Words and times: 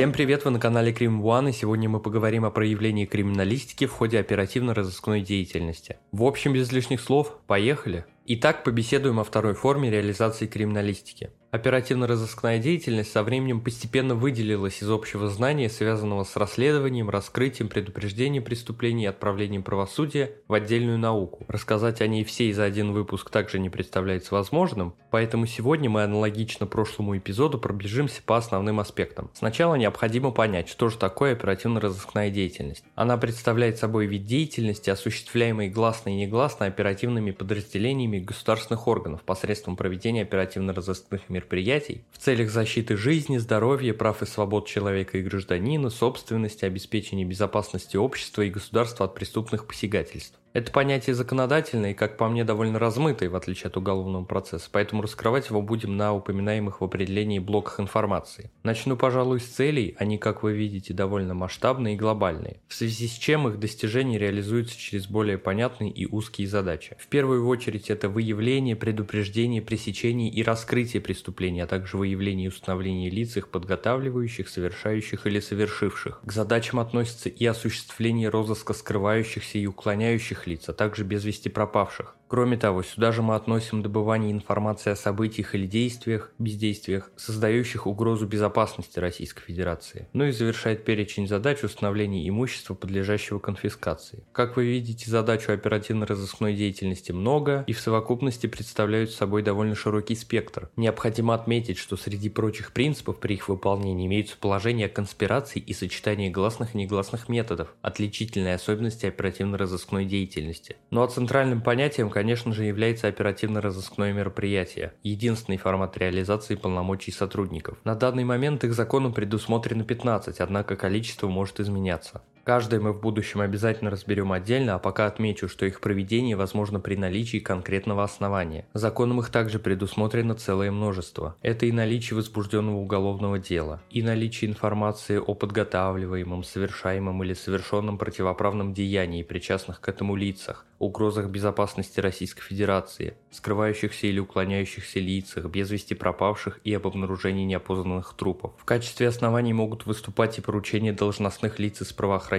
Всем 0.00 0.12
привет, 0.14 0.46
вы 0.46 0.50
на 0.50 0.58
канале 0.58 0.94
Крим 0.94 1.20
One, 1.20 1.50
и 1.50 1.52
сегодня 1.52 1.86
мы 1.86 2.00
поговорим 2.00 2.46
о 2.46 2.50
проявлении 2.50 3.04
криминалистики 3.04 3.84
в 3.84 3.92
ходе 3.92 4.18
оперативно-розыскной 4.18 5.20
деятельности. 5.20 5.98
В 6.10 6.24
общем, 6.24 6.54
без 6.54 6.72
лишних 6.72 7.02
слов, 7.02 7.38
поехали! 7.46 8.06
Итак, 8.32 8.62
побеседуем 8.62 9.18
о 9.18 9.24
второй 9.24 9.54
форме 9.54 9.90
реализации 9.90 10.46
криминалистики. 10.46 11.30
Оперативно-розыскная 11.50 12.60
деятельность 12.60 13.10
со 13.10 13.24
временем 13.24 13.60
постепенно 13.60 14.14
выделилась 14.14 14.84
из 14.84 14.88
общего 14.88 15.28
знания, 15.28 15.68
связанного 15.68 16.22
с 16.22 16.36
расследованием, 16.36 17.10
раскрытием, 17.10 17.68
предупреждением 17.68 18.44
преступлений 18.44 19.02
и 19.02 19.08
отправлением 19.08 19.64
правосудия 19.64 20.30
в 20.46 20.54
отдельную 20.54 20.96
науку. 20.96 21.44
Рассказать 21.48 22.00
о 22.02 22.06
ней 22.06 22.22
всей 22.22 22.52
за 22.52 22.62
один 22.62 22.92
выпуск 22.92 23.30
также 23.30 23.58
не 23.58 23.68
представляется 23.68 24.32
возможным, 24.32 24.94
поэтому 25.10 25.46
сегодня 25.46 25.90
мы 25.90 26.04
аналогично 26.04 26.66
прошлому 26.66 27.18
эпизоду 27.18 27.58
пробежимся 27.58 28.22
по 28.24 28.36
основным 28.36 28.78
аспектам. 28.78 29.28
Сначала 29.34 29.74
необходимо 29.74 30.30
понять, 30.30 30.68
что 30.68 30.88
же 30.88 30.98
такое 30.98 31.32
оперативно-розыскная 31.32 32.30
деятельность. 32.30 32.84
Она 32.94 33.16
представляет 33.16 33.76
собой 33.76 34.06
вид 34.06 34.24
деятельности, 34.24 34.88
осуществляемой 34.88 35.68
гласно 35.68 36.10
и 36.10 36.14
негласно 36.14 36.66
оперативными 36.66 37.32
подразделениями 37.32 38.19
государственных 38.20 38.86
органов 38.86 39.22
посредством 39.22 39.76
проведения 39.76 40.22
оперативно-розыскных 40.22 41.28
мероприятий 41.28 42.04
в 42.12 42.18
целях 42.18 42.50
защиты 42.50 42.96
жизни, 42.96 43.38
здоровья, 43.38 43.94
прав 43.94 44.22
и 44.22 44.26
свобод 44.26 44.66
человека 44.66 45.18
и 45.18 45.22
гражданина, 45.22 45.90
собственности, 45.90 46.64
обеспечения 46.64 47.24
безопасности 47.24 47.96
общества 47.96 48.42
и 48.42 48.50
государства 48.50 49.06
от 49.06 49.14
преступных 49.14 49.66
посягательств. 49.66 50.38
Это 50.52 50.72
понятие 50.72 51.14
законодательное 51.14 51.92
и, 51.92 51.94
как 51.94 52.16
по 52.16 52.28
мне, 52.28 52.42
довольно 52.42 52.78
размытое, 52.78 53.30
в 53.30 53.36
отличие 53.36 53.68
от 53.68 53.76
уголовного 53.76 54.24
процесса, 54.24 54.68
поэтому 54.72 55.02
раскрывать 55.02 55.48
его 55.48 55.62
будем 55.62 55.96
на 55.96 56.12
упоминаемых 56.12 56.80
в 56.80 56.84
определении 56.84 57.38
блоках 57.38 57.78
информации. 57.78 58.50
Начну, 58.64 58.96
пожалуй, 58.96 59.38
с 59.38 59.44
целей, 59.44 59.94
они, 59.98 60.18
как 60.18 60.42
вы 60.42 60.52
видите, 60.52 60.92
довольно 60.92 61.34
масштабные 61.34 61.94
и 61.94 61.96
глобальные, 61.96 62.56
в 62.66 62.74
связи 62.74 63.06
с 63.06 63.12
чем 63.12 63.46
их 63.46 63.60
достижение 63.60 64.18
реализуется 64.18 64.76
через 64.76 65.06
более 65.06 65.38
понятные 65.38 65.90
и 65.90 66.06
узкие 66.06 66.48
задачи. 66.48 66.96
В 66.98 67.06
первую 67.06 67.46
очередь 67.46 67.88
это 67.88 68.08
выявление, 68.08 68.74
предупреждение, 68.74 69.62
пресечение 69.62 70.30
и 70.30 70.42
раскрытие 70.42 71.00
преступлений, 71.00 71.60
а 71.60 71.68
также 71.68 71.96
выявление 71.96 72.46
и 72.46 72.48
установление 72.48 73.10
лиц, 73.10 73.36
их 73.36 73.50
подготавливающих, 73.50 74.48
совершающих 74.48 75.28
или 75.28 75.38
совершивших. 75.38 76.20
К 76.24 76.32
задачам 76.32 76.80
относятся 76.80 77.28
и 77.28 77.46
осуществление 77.46 78.30
розыска 78.30 78.72
скрывающихся 78.72 79.58
и 79.58 79.66
уклоняющих 79.66 80.39
действующих 80.39 80.39
лиц, 80.46 80.68
а 80.68 80.72
также 80.72 81.04
без 81.04 81.24
вести 81.24 81.48
пропавших. 81.48 82.16
Кроме 82.30 82.56
того, 82.56 82.84
сюда 82.84 83.10
же 83.10 83.22
мы 83.22 83.34
относим 83.34 83.82
добывание 83.82 84.30
информации 84.30 84.90
о 84.90 84.96
событиях 84.96 85.56
или 85.56 85.66
действиях, 85.66 86.30
бездействиях, 86.38 87.10
создающих 87.16 87.88
угрозу 87.88 88.24
безопасности 88.24 89.00
Российской 89.00 89.42
Федерации. 89.42 90.06
Ну 90.12 90.26
и 90.26 90.30
завершает 90.30 90.84
перечень 90.84 91.26
задач 91.26 91.64
установления 91.64 92.28
имущества, 92.28 92.74
подлежащего 92.74 93.40
конфискации. 93.40 94.22
Как 94.30 94.56
вы 94.56 94.66
видите, 94.66 95.10
задачу 95.10 95.50
оперативно-розыскной 95.50 96.54
деятельности 96.54 97.10
много 97.10 97.64
и 97.66 97.72
в 97.72 97.80
совокупности 97.80 98.46
представляют 98.46 99.10
собой 99.10 99.42
довольно 99.42 99.74
широкий 99.74 100.14
спектр. 100.14 100.70
Необходимо 100.76 101.34
отметить, 101.34 101.78
что 101.78 101.96
среди 101.96 102.28
прочих 102.28 102.70
принципов 102.70 103.18
при 103.18 103.34
их 103.34 103.48
выполнении 103.48 104.06
имеются 104.06 104.36
положения 104.38 104.86
о 104.86 104.88
конспирации 104.88 105.58
и 105.58 105.74
сочетании 105.74 106.30
гласных 106.30 106.76
и 106.76 106.78
негласных 106.78 107.28
методов, 107.28 107.74
отличительные 107.82 108.54
особенности 108.54 109.06
оперативно-розыскной 109.06 110.04
деятельности. 110.04 110.76
Ну 110.90 111.02
а 111.02 111.08
центральным 111.08 111.60
понятием, 111.60 112.08
конечно 112.20 112.52
же, 112.52 112.64
является 112.64 113.08
оперативно-розыскное 113.08 114.12
мероприятие, 114.12 114.92
единственный 115.02 115.56
формат 115.56 115.96
реализации 115.96 116.54
полномочий 116.54 117.12
сотрудников. 117.12 117.78
На 117.84 117.94
данный 117.94 118.24
момент 118.24 118.62
их 118.62 118.74
законом 118.74 119.14
предусмотрено 119.14 119.84
15, 119.84 120.38
однако 120.40 120.76
количество 120.76 121.28
может 121.28 121.60
изменяться. 121.60 122.20
Каждое 122.44 122.80
мы 122.80 122.92
в 122.92 123.00
будущем 123.00 123.40
обязательно 123.40 123.90
разберем 123.90 124.32
отдельно, 124.32 124.74
а 124.74 124.78
пока 124.78 125.06
отмечу, 125.06 125.48
что 125.48 125.66
их 125.66 125.80
проведение 125.80 126.36
возможно 126.36 126.80
при 126.80 126.96
наличии 126.96 127.38
конкретного 127.38 128.02
основания. 128.02 128.66
Законом 128.72 129.20
их 129.20 129.30
также 129.30 129.58
предусмотрено 129.58 130.34
целое 130.34 130.70
множество. 130.70 131.36
Это 131.42 131.66
и 131.66 131.72
наличие 131.72 132.16
возбужденного 132.16 132.76
уголовного 132.76 133.38
дела, 133.38 133.82
и 133.90 134.02
наличие 134.02 134.50
информации 134.50 135.18
о 135.18 135.34
подготавливаемом, 135.34 136.42
совершаемом 136.42 137.22
или 137.22 137.34
совершенном 137.34 137.98
противоправном 137.98 138.72
деянии 138.72 139.22
причастных 139.22 139.80
к 139.80 139.88
этому 139.88 140.16
лицах, 140.16 140.64
угрозах 140.78 141.28
безопасности 141.28 142.00
Российской 142.00 142.42
Федерации, 142.42 143.14
скрывающихся 143.30 144.06
или 144.06 144.18
уклоняющихся 144.18 144.98
лицах, 144.98 145.44
без 145.46 145.70
вести 145.70 145.94
пропавших 145.94 146.60
и 146.64 146.72
об 146.72 146.86
обнаружении 146.86 147.44
неопознанных 147.44 148.14
трупов. 148.14 148.52
В 148.58 148.64
качестве 148.64 149.08
оснований 149.08 149.52
могут 149.52 149.84
выступать 149.84 150.38
и 150.38 150.40
поручения 150.40 150.92
должностных 150.92 151.58
лиц 151.58 151.82
из 151.82 151.92
правоохранительных 151.92 152.29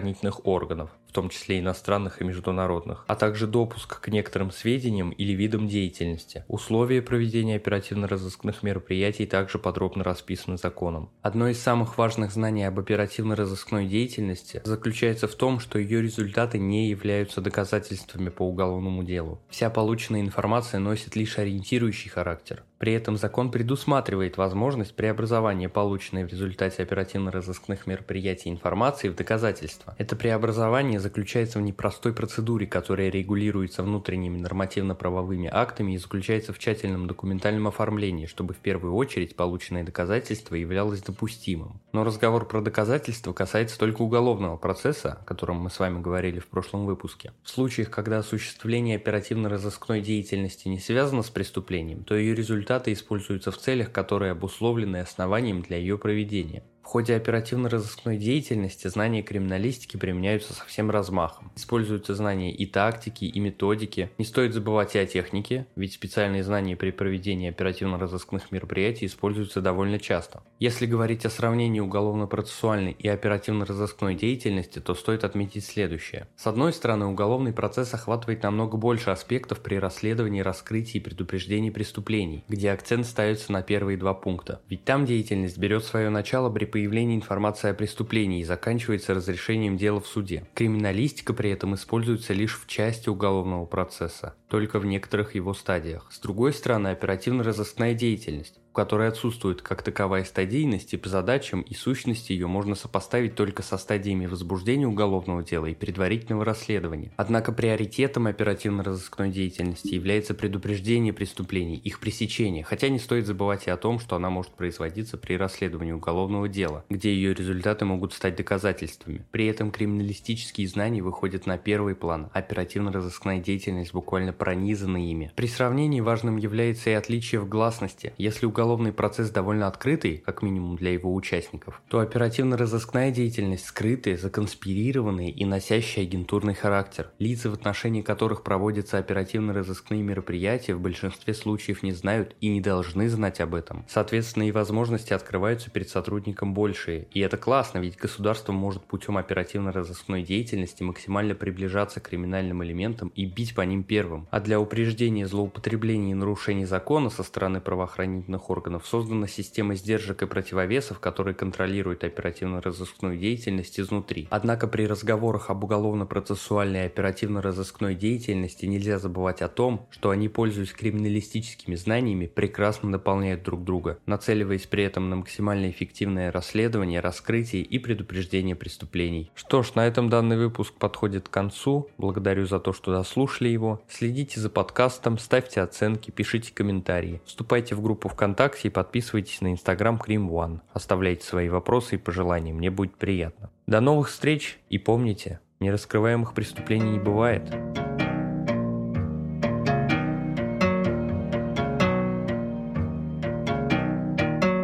органов, 0.44 0.90
в 1.12 1.14
том 1.14 1.28
числе 1.28 1.60
иностранных 1.60 2.22
и 2.22 2.24
международных, 2.24 3.04
а 3.06 3.16
также 3.16 3.46
допуск 3.46 4.00
к 4.00 4.08
некоторым 4.08 4.50
сведениям 4.50 5.10
или 5.10 5.34
видам 5.34 5.68
деятельности. 5.68 6.46
Условия 6.48 7.02
проведения 7.02 7.58
оперативно-розыскных 7.58 8.64
мероприятий 8.64 9.26
также 9.26 9.60
подробно 9.60 10.06
расписаны 10.06 10.58
законом. 10.58 11.10
Одно 11.22 11.50
из 11.50 11.62
самых 11.62 11.98
важных 11.98 12.32
знаний 12.32 12.64
об 12.64 12.80
оперативно-розыскной 12.80 13.88
деятельности 13.88 14.62
заключается 14.64 15.28
в 15.28 15.36
том, 15.36 15.60
что 15.60 15.80
ее 15.80 16.02
результаты 16.02 16.60
не 16.60 16.90
являются 16.90 17.42
доказательствами 17.42 18.30
по 18.30 18.44
уголовному 18.44 19.04
делу. 19.04 19.42
Вся 19.50 19.70
полученная 19.70 20.22
информация 20.22 20.80
носит 20.80 21.18
лишь 21.18 21.38
ориентирующий 21.38 22.10
характер. 22.10 22.64
При 22.78 22.94
этом 22.94 23.18
закон 23.18 23.52
предусматривает 23.52 24.38
возможность 24.38 24.96
преобразования 24.96 25.70
полученной 25.70 26.24
в 26.24 26.30
результате 26.30 26.82
оперативно-розыскных 26.82 27.86
мероприятий 27.86 28.50
информации 28.50 29.10
в 29.10 29.16
доказательства. 29.16 29.94
Это 30.00 30.16
преобразование 30.16 31.01
заключается 31.02 31.60
в 31.60 31.62
непростой 31.62 32.14
процедуре, 32.14 32.66
которая 32.66 33.10
регулируется 33.10 33.84
внутренними 33.84 34.38
нормативно-правовыми 34.38 35.50
актами 35.52 35.94
и 35.94 35.98
заключается 35.98 36.54
в 36.54 36.60
тщательном 36.60 37.08
документальном 37.08 37.68
оформлении, 37.68 38.26
чтобы 38.26 38.54
в 38.54 38.60
первую 38.60 38.94
очередь 38.94 39.36
полученное 39.36 39.84
доказательство 39.84 40.56
являлось 40.56 41.02
допустимым. 41.02 41.82
Но 41.92 42.04
разговор 42.04 42.48
про 42.48 42.62
доказательства 42.62 43.34
касается 43.34 43.78
только 43.78 44.02
уголовного 44.02 44.58
процесса, 44.58 45.20
о 45.22 45.26
котором 45.26 45.58
мы 45.58 45.70
с 45.70 45.80
вами 45.80 46.02
говорили 46.02 46.40
в 46.40 46.48
прошлом 46.48 46.86
выпуске. 46.86 47.34
В 47.44 47.50
случаях, 47.50 47.90
когда 47.90 48.20
осуществление 48.20 48.96
оперативно-розыскной 48.96 50.02
деятельности 50.02 50.68
не 50.68 50.80
связано 50.80 51.24
с 51.24 51.30
преступлением, 51.30 52.04
то 52.04 52.16
ее 52.16 52.36
результаты 52.36 52.94
используются 52.94 53.52
в 53.52 53.58
целях, 53.58 53.92
которые 53.92 54.32
обусловлены 54.32 54.98
основанием 54.98 55.62
для 55.62 55.78
ее 55.78 55.98
проведения. 55.98 56.64
Ходе 56.92 57.16
оперативно-розыскной 57.16 58.18
деятельности 58.18 58.90
знания 58.90 59.24
криминалистики 59.24 59.96
применяются 59.96 60.52
со 60.52 60.66
всем 60.66 60.92
размахом. 60.92 61.50
Используются 61.56 62.16
знания 62.16 62.54
и 62.54 62.66
тактики, 62.66 63.24
и 63.24 63.40
методики. 63.40 64.12
Не 64.18 64.26
стоит 64.26 64.54
забывать 64.54 64.94
и 64.96 65.00
о 65.00 65.06
технике, 65.06 65.68
ведь 65.78 65.94
специальные 65.94 66.44
знания 66.44 66.76
при 66.76 66.92
проведении 66.92 67.48
оперативно-розыскных 67.48 68.52
мероприятий 68.52 69.06
используются 69.06 69.62
довольно 69.62 70.00
часто. 70.00 70.44
Если 70.60 70.86
говорить 70.86 71.26
о 71.26 71.30
сравнении 71.30 71.80
уголовно-процессуальной 71.80 72.92
и 73.00 73.08
оперативно-розыскной 73.08 74.16
деятельности, 74.16 74.80
то 74.80 74.94
стоит 74.94 75.24
отметить 75.24 75.64
следующее. 75.64 76.28
С 76.36 76.46
одной 76.46 76.74
стороны, 76.74 77.06
уголовный 77.06 77.54
процесс 77.54 77.94
охватывает 77.94 78.44
намного 78.44 78.76
больше 78.76 79.12
аспектов 79.12 79.62
при 79.62 79.76
расследовании, 79.76 80.42
раскрытии 80.42 80.98
и 80.98 81.02
предупреждении 81.02 81.70
преступлений, 81.70 82.44
где 82.50 82.70
акцент 82.70 83.06
ставится 83.06 83.54
на 83.54 83.62
первые 83.62 83.98
два 83.98 84.14
пункта. 84.14 84.60
Ведь 84.68 84.84
там 84.84 85.06
деятельность 85.06 85.58
берет 85.58 85.86
свое 85.86 86.10
начало 86.10 86.50
при 86.50 86.66
появлении 86.66 86.81
информации 87.16 87.72
о 87.72 87.74
преступлении 87.74 88.42
и 88.42 88.46
заканчивается 88.46 89.14
разрешением 89.14 89.78
дела 89.78 90.00
в 90.00 90.08
суде. 90.08 90.46
Криминалистика 90.54 91.34
при 91.34 91.50
этом 91.52 91.76
используется 91.76 92.34
лишь 92.34 92.60
в 92.60 92.68
части 92.68 93.10
уголовного 93.10 93.66
процесса, 93.66 94.36
только 94.48 94.80
в 94.80 94.86
некоторых 94.86 95.36
его 95.36 95.54
стадиях. 95.54 96.08
С 96.12 96.20
другой 96.20 96.54
стороны, 96.54 96.90
оперативно-розыскная 96.90 97.94
деятельность 97.94 98.61
в 98.72 98.74
которой 98.74 99.10
отсутствует 99.10 99.62
как 99.62 99.84
таковая 99.84 100.24
стадийность 100.24 100.94
и 100.94 100.98
по 100.98 101.10
задачам 101.10 101.60
и 101.62 101.74
сущности 101.74 102.32
ее 102.32 102.48
можно 102.48 102.74
сопоставить 102.76 103.36
только 103.36 103.64
со 103.64 103.78
стадиями 103.78 104.28
возбуждения 104.28 104.88
уголовного 104.88 105.44
дела 105.44 105.66
и 105.66 105.76
предварительного 105.76 106.46
расследования. 106.46 107.12
Однако 107.18 107.52
приоритетом 107.52 108.28
оперативно-розыскной 108.28 109.30
деятельности 109.30 109.94
является 109.94 110.34
предупреждение 110.34 111.12
преступлений, 111.12 111.76
их 111.76 112.00
пресечение, 112.00 112.64
хотя 112.64 112.88
не 112.88 112.98
стоит 112.98 113.28
забывать 113.28 113.68
и 113.68 113.72
о 113.72 113.76
том, 113.76 114.00
что 114.00 114.16
она 114.16 114.30
может 114.30 114.54
производиться 114.54 115.18
при 115.18 115.34
расследовании 115.34 115.92
уголовного 115.92 116.48
дела, 116.48 116.86
где 116.90 117.14
ее 117.14 117.34
результаты 117.34 117.84
могут 117.84 118.14
стать 118.14 118.38
доказательствами. 118.38 119.26
При 119.32 119.48
этом 119.48 119.72
криминалистические 119.72 120.70
знания 120.70 121.02
выходят 121.02 121.46
на 121.46 121.58
первый 121.58 121.94
план, 121.94 122.30
оперативно-розыскная 122.32 123.40
деятельность 123.40 123.92
буквально 123.92 124.32
пронизана 124.32 124.98
ими. 124.98 125.34
При 125.36 125.48
сравнении 125.48 126.00
важным 126.00 126.38
является 126.38 126.92
и 126.92 126.94
отличие 126.94 127.42
в 127.42 127.50
гласности. 127.50 128.14
Если 128.18 128.46
уголовный 128.62 128.94
процесс 128.94 129.32
довольно 129.32 129.66
открытый, 129.66 130.20
как 130.24 130.44
минимум 130.44 130.76
для 130.76 130.92
его 130.92 131.16
участников, 131.16 131.82
то 131.90 131.98
оперативно-розыскная 131.98 133.10
деятельность 133.10 133.66
скрытая, 133.66 134.18
законспирированная 134.18 135.30
и 135.30 135.46
носящая 135.46 136.06
агентурный 136.06 136.54
характер. 136.54 137.10
Лица, 137.18 137.50
в 137.50 137.54
отношении 137.54 138.04
которых 138.04 138.44
проводятся 138.44 139.00
оперативно-розыскные 139.00 140.04
мероприятия, 140.04 140.76
в 140.76 140.80
большинстве 140.80 141.34
случаев 141.34 141.82
не 141.82 141.92
знают 141.92 142.36
и 142.40 142.50
не 142.50 142.62
должны 142.62 143.10
знать 143.10 143.42
об 143.42 143.56
этом. 143.56 143.84
Соответственно, 143.90 144.44
и 144.44 144.52
возможности 144.52 145.14
открываются 145.14 145.72
перед 145.72 145.90
сотрудником 145.90 146.54
большие. 146.54 147.08
И 147.12 147.20
это 147.20 147.38
классно, 147.38 147.80
ведь 147.80 147.98
государство 147.98 148.52
может 148.52 148.84
путем 148.84 149.18
оперативно-розыскной 149.18 150.22
деятельности 150.22 150.84
максимально 150.84 151.34
приближаться 151.34 152.00
к 152.00 152.10
криминальным 152.10 152.64
элементам 152.64 153.12
и 153.16 153.26
бить 153.26 153.56
по 153.56 153.62
ним 153.62 153.84
первым. 153.84 154.28
А 154.30 154.40
для 154.40 154.60
упреждения 154.60 155.26
злоупотреблений 155.26 156.12
и 156.12 156.16
нарушений 156.16 156.66
закона 156.66 157.10
со 157.10 157.24
стороны 157.24 157.60
правоохранительных 157.60 158.51
органов 158.52 158.86
создана 158.86 159.28
система 159.28 159.76
сдержек 159.76 160.22
и 160.22 160.28
противовесов, 160.28 161.00
которые 161.00 161.34
контролируют 161.34 162.04
оперативно-розыскную 162.04 163.18
деятельность 163.18 163.80
изнутри. 163.80 164.28
Однако 164.30 164.68
при 164.68 164.86
разговорах 164.86 165.50
об 165.50 165.64
уголовно-процессуальной 165.64 166.82
и 166.82 166.86
оперативно-розыскной 166.86 167.96
деятельности 167.96 168.66
нельзя 168.66 169.00
забывать 169.00 169.42
о 169.42 169.48
том, 169.48 169.88
что 169.90 170.10
они, 170.10 170.28
пользуясь 170.28 170.74
криминалистическими 170.74 171.76
знаниями, 171.76 172.28
прекрасно 172.28 172.92
дополняют 172.92 173.44
друг 173.44 173.64
друга, 173.64 173.98
нацеливаясь 174.06 174.68
при 174.68 174.84
этом 174.84 175.10
на 175.10 175.16
максимально 175.16 175.70
эффективное 175.70 176.32
расследование, 176.32 177.00
раскрытие 177.00 177.64
и 177.64 177.80
предупреждение 177.80 178.56
преступлений. 178.56 179.32
Что 179.36 179.64
ж, 179.64 179.76
на 179.76 179.88
этом 179.88 180.10
данный 180.10 180.38
выпуск 180.38 180.74
подходит 180.74 181.30
к 181.30 181.32
концу. 181.32 181.88
Благодарю 181.98 182.46
за 182.46 182.60
то, 182.60 182.74
что 182.74 182.92
дослушали 182.92 183.50
его. 183.50 183.82
Следите 183.88 184.40
за 184.40 184.50
подкастом, 184.50 185.18
ставьте 185.18 185.62
оценки, 185.62 186.12
пишите 186.12 186.54
комментарии. 186.54 187.22
Вступайте 187.26 187.76
в 187.76 187.82
группу 187.82 188.10
ВКонтакте 188.10 188.41
и 188.68 188.70
подписывайтесь 188.70 189.42
на 189.42 189.52
инстаграм 189.52 189.98
Крим 190.00 190.30
One. 190.30 190.62
Оставляйте 190.74 191.26
свои 191.26 191.48
вопросы 191.48 191.96
и 191.96 191.98
пожелания, 191.98 192.54
мне 192.54 192.72
будет 192.72 192.96
приятно. 192.96 193.52
До 193.68 193.82
новых 193.82 194.10
встреч 194.10 194.60
и 194.70 194.78
помните, 194.78 195.40
нераскрываемых 195.60 196.34
преступлений 196.34 196.92
не 196.92 197.00
бывает. 197.00 197.44